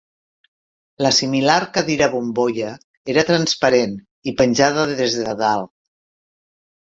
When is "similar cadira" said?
1.17-2.07